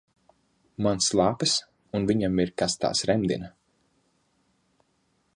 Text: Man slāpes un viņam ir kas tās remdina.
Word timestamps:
Man 0.85 1.01
slāpes 1.07 1.51
un 1.99 2.07
viņam 2.11 2.41
ir 2.45 2.53
kas 2.61 2.77
tās 2.85 3.03
remdina. 3.09 3.53